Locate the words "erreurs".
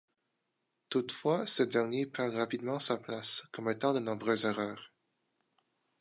4.45-4.91